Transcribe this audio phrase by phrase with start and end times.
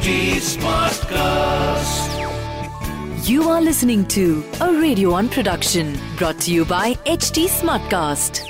[0.00, 2.08] HT Smartcast.
[3.28, 8.40] You are listening to a Radio One production brought to you by HT Smartcast.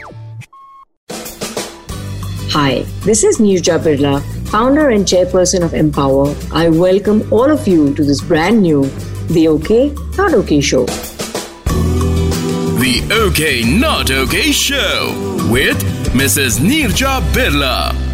[2.52, 6.36] Hi, this is Neerja Birla, founder and chairperson of Mpower.
[6.52, 8.85] I welcome all of you to this brand new
[9.30, 10.87] The OK, Not OK show.
[12.85, 15.82] The OK Not OK Show with
[16.14, 16.61] Mrs.
[16.61, 18.09] Neerja Birla.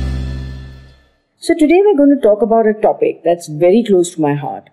[1.47, 4.69] So, today we're going to talk about a topic that's very close to my heart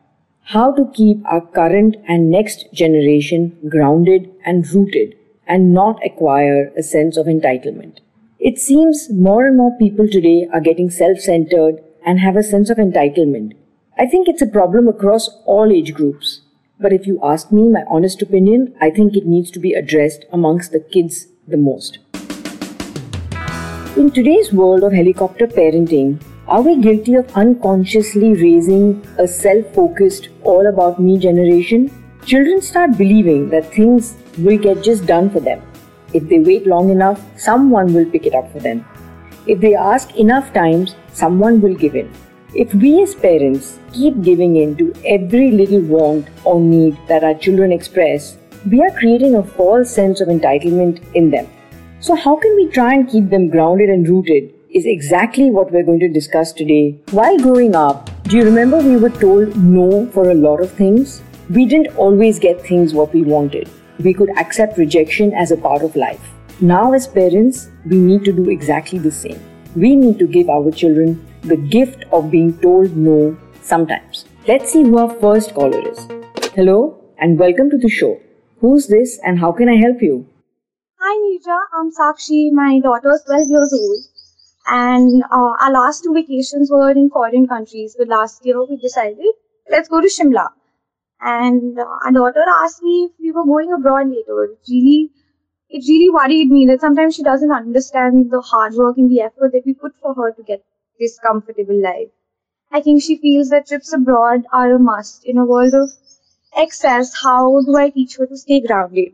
[0.54, 5.14] how to keep our current and next generation grounded and rooted
[5.46, 8.00] and not acquire a sense of entitlement.
[8.40, 12.72] It seems more and more people today are getting self centered and have a sense
[12.72, 13.54] of entitlement.
[14.00, 16.42] I think it's a problem across all age groups.
[16.80, 20.26] But if you ask me my honest opinion, I think it needs to be addressed
[20.32, 22.00] amongst the kids the most.
[23.96, 30.28] In today's world of helicopter parenting, are we guilty of unconsciously raising a self focused,
[30.44, 31.90] all about me generation?
[32.26, 35.62] Children start believing that things will get just done for them.
[36.14, 38.86] If they wait long enough, someone will pick it up for them.
[39.48, 42.12] If they ask enough times, someone will give in.
[42.54, 47.36] If we as parents keep giving in to every little want or need that our
[47.36, 48.38] children express,
[48.70, 51.48] we are creating a false sense of entitlement in them.
[52.02, 55.84] So, how can we try and keep them grounded and rooted is exactly what we're
[55.84, 57.00] going to discuss today.
[57.12, 61.22] While growing up, do you remember we were told no for a lot of things?
[61.52, 63.70] We didn't always get things what we wanted.
[64.00, 66.28] We could accept rejection as a part of life.
[66.60, 69.40] Now, as parents, we need to do exactly the same.
[69.76, 74.26] We need to give our children the gift of being told no sometimes.
[74.48, 76.08] Let's see who our first caller is.
[76.56, 78.20] Hello and welcome to the show.
[78.60, 80.26] Who's this and how can I help you?
[81.00, 82.52] Hi Neerja, I'm Sakshi.
[82.52, 84.13] My daughter is 12 years old
[84.68, 87.96] and uh, our last two vacations were in foreign countries.
[87.98, 89.26] But last year we decided
[89.70, 90.50] let's go to Shimla.
[91.22, 94.44] And uh, our daughter asked me if we were going abroad later.
[94.44, 95.12] It really,
[95.70, 99.54] it really worried me that sometimes she doesn't understand the hard work and the effort
[99.54, 100.64] that we put for her to get
[101.00, 102.10] this comfortable life.
[102.72, 105.90] I think she feels that trips abroad are a must in a world of
[106.58, 107.14] excess.
[107.22, 109.14] How do I teach her to stay grounded?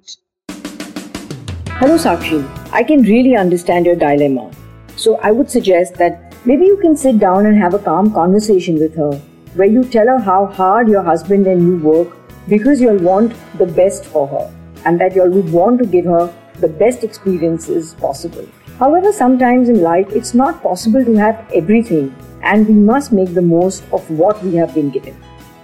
[1.81, 2.43] Hello, Sakshi.
[2.71, 4.51] I can really understand your dilemma.
[4.99, 8.79] So I would suggest that maybe you can sit down and have a calm conversation
[8.79, 9.13] with her
[9.55, 12.17] where you tell her how hard your husband and you work
[12.49, 14.51] because you'll want the best for her
[14.83, 18.45] and that you would want to give her the best experiences possible.
[18.77, 23.47] However, sometimes in life it's not possible to have everything and we must make the
[23.53, 25.15] most of what we have been given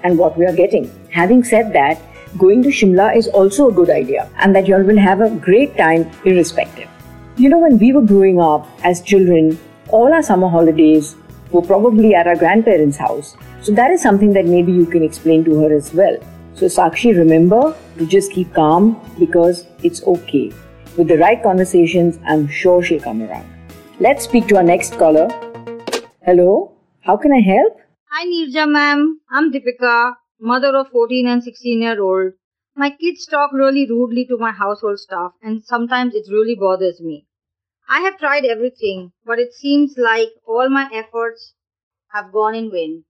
[0.04, 0.90] and what we are getting.
[1.12, 2.02] Having said that,
[2.38, 5.30] going to Shimla is also a good idea and that you all will have a
[5.30, 6.88] great time irrespective.
[7.38, 9.60] You know, when we were growing up as children,
[9.90, 11.18] all our summer holidays
[11.52, 13.36] were probably at our grandparents' house.
[13.62, 16.18] So that is something that maybe you can explain to her as well.
[16.54, 20.54] So, Sakshi, remember to just keep calm because it's okay.
[20.96, 23.50] With the right conversations, I'm sure she'll come around.
[24.00, 25.28] Let's speak to our next caller.
[26.24, 27.82] Hello, how can I help?
[28.12, 32.32] Hi Neerja ma'am, I'm Deepika, mother of 14 and 16 year old.
[32.78, 37.26] My kids talk really rudely to my household staff, and sometimes it really bothers me.
[37.88, 41.54] I have tried everything, but it seems like all my efforts
[42.10, 43.06] have gone in vain.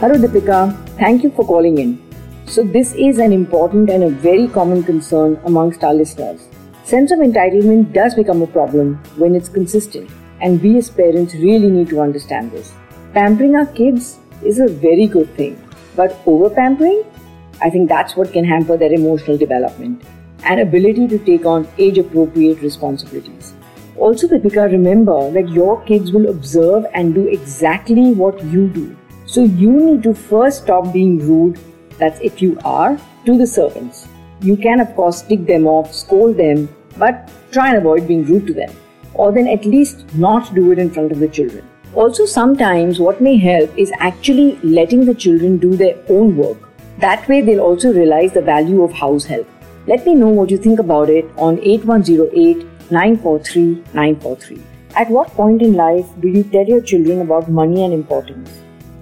[0.00, 0.76] Hello, Deepika.
[0.98, 2.02] Thank you for calling in.
[2.46, 6.48] So, this is an important and a very common concern amongst our listeners.
[6.82, 10.10] Sense of entitlement does become a problem when it's consistent,
[10.40, 12.74] and we as parents really need to understand this.
[13.12, 15.56] Pampering our kids is a very good thing,
[15.96, 17.04] but over pampering,
[17.62, 20.02] I think that's what can hamper their emotional development
[20.44, 23.54] and ability to take on age appropriate responsibilities.
[23.96, 28.96] Also, Deepika, remember that your kids will observe and do exactly what you do.
[29.26, 31.58] So, you need to first stop being rude,
[31.98, 34.08] that's if you are, to the servants.
[34.40, 36.68] You can, of course, tick them off, scold them,
[36.98, 38.74] but try and avoid being rude to them.
[39.14, 41.64] Or then at least not do it in front of the children.
[41.94, 46.58] Also, sometimes what may help is actually letting the children do their own work.
[46.98, 49.48] That way, they'll also realize the value of house help.
[49.86, 54.62] Let me know what you think about it on 8108 943 943.
[54.96, 58.50] At what point in life do you tell your children about money and importance?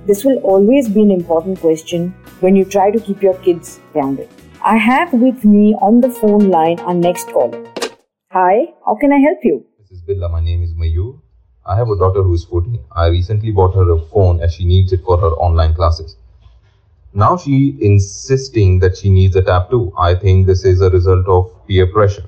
[0.07, 4.29] This will always be an important question when you try to keep your kids grounded.
[4.63, 7.65] I have with me on the phone line our next caller.
[8.33, 9.65] Hi, how can I help you?
[9.81, 10.05] Mrs.
[10.07, 11.21] Billa, my name is Mayur.
[11.65, 12.77] I have a daughter who is 14.
[12.91, 16.17] I recently bought her a phone as she needs it for her online classes.
[17.15, 19.93] Now she insisting that she needs a tab too.
[19.97, 22.25] I think this is a result of peer pressure.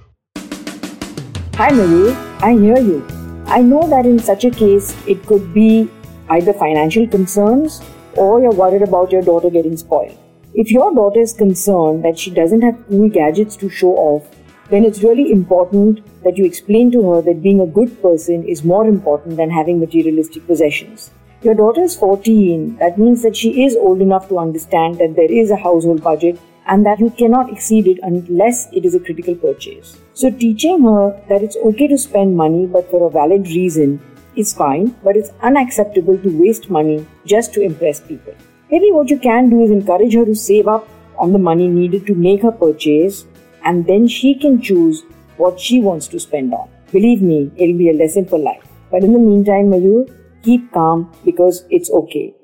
[1.56, 3.04] Hi Mayur, I hear you.
[3.46, 5.90] I know that in such a case it could be
[6.28, 7.82] either financial concerns
[8.14, 10.16] or you're worried about your daughter getting spoiled.
[10.54, 14.28] If your daughter is concerned that she doesn't have cool gadgets to show off,
[14.70, 18.64] then it's really important that you explain to her that being a good person is
[18.64, 21.10] more important than having materialistic possessions.
[21.42, 25.30] Your daughter is 14, that means that she is old enough to understand that there
[25.30, 29.34] is a household budget and that you cannot exceed it unless it is a critical
[29.34, 29.98] purchase.
[30.14, 34.00] So, teaching her that it's okay to spend money but for a valid reason
[34.36, 38.34] is fine, but it's unacceptable to waste money just to impress people.
[38.70, 40.88] Maybe what you can do is encourage her to save up
[41.18, 43.26] on the money needed to make her purchase,
[43.64, 45.02] and then she can choose
[45.36, 46.68] what she wants to spend on.
[46.92, 48.62] Believe me, it'll be a lesson for life.
[48.90, 50.08] But in the meantime, Mayur,
[50.42, 52.34] keep calm because it's okay.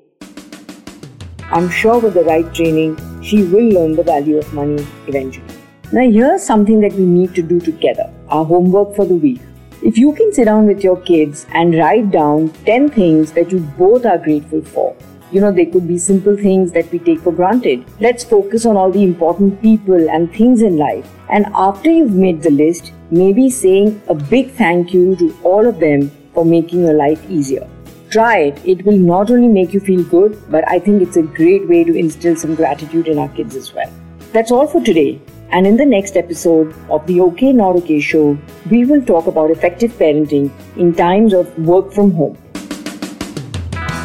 [1.43, 5.45] I'm sure with the right training, she will learn the value of money eventually.
[5.93, 9.41] Now, here's something that we need to do together our homework for the week.
[9.83, 13.59] If you can sit down with your kids and write down 10 things that you
[13.77, 14.95] both are grateful for,
[15.31, 17.85] you know, they could be simple things that we take for granted.
[17.99, 21.09] Let's focus on all the important people and things in life.
[21.29, 25.79] And after you've made the list, maybe saying a big thank you to all of
[25.79, 27.67] them for making your life easier.
[28.09, 28.61] Try it.
[28.65, 31.85] It will not only make you feel good, but I think it's a great way
[31.85, 33.89] to instill some gratitude in our kids as well.
[34.33, 35.21] That's all for today.
[35.51, 38.37] And in the next episode of the OK Not OK show,
[38.69, 42.37] we will talk about effective parenting in times of work from home.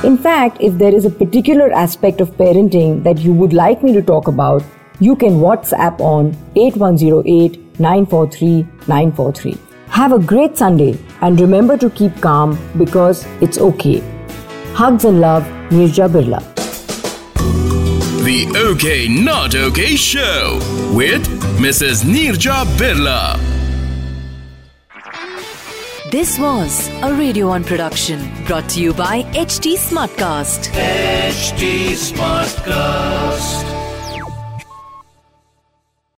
[0.06, 3.92] In fact, if there is a particular aspect of parenting that you would like me
[3.92, 4.62] to talk about,
[5.00, 9.58] you can WhatsApp on 8108 943 943.
[9.88, 13.98] Have a great Sunday and remember to keep calm because it's okay.
[14.74, 16.40] Hugs and love, Neerja Birla.
[18.22, 20.60] The OK Not OK Show
[20.94, 21.26] with
[21.58, 22.04] Mrs.
[22.04, 23.45] Neerja Birla.
[26.10, 30.70] This was a Radio One production brought to you by HT Smartcast.
[30.70, 33.75] HT Smartcast.